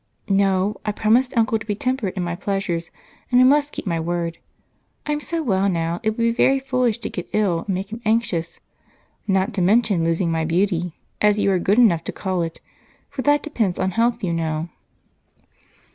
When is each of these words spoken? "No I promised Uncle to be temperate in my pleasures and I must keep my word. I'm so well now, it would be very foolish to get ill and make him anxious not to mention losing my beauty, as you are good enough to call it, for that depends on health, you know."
"No 0.29 0.81
I 0.83 0.91
promised 0.91 1.37
Uncle 1.37 1.59
to 1.59 1.65
be 1.67 1.75
temperate 1.75 2.17
in 2.17 2.23
my 2.23 2.33
pleasures 2.35 2.89
and 3.31 3.39
I 3.39 3.43
must 3.43 3.71
keep 3.71 3.85
my 3.85 3.99
word. 3.99 4.39
I'm 5.05 5.19
so 5.19 5.43
well 5.43 5.69
now, 5.69 5.99
it 6.01 6.09
would 6.09 6.17
be 6.17 6.31
very 6.31 6.57
foolish 6.57 6.97
to 7.01 7.09
get 7.11 7.29
ill 7.33 7.65
and 7.67 7.75
make 7.75 7.91
him 7.91 8.01
anxious 8.03 8.59
not 9.27 9.53
to 9.53 9.61
mention 9.61 10.03
losing 10.03 10.31
my 10.31 10.43
beauty, 10.43 10.95
as 11.21 11.37
you 11.37 11.51
are 11.51 11.59
good 11.59 11.77
enough 11.77 12.03
to 12.05 12.11
call 12.11 12.41
it, 12.41 12.59
for 13.11 13.21
that 13.21 13.43
depends 13.43 13.77
on 13.77 13.91
health, 13.91 14.23
you 14.23 14.33
know." 14.33 14.69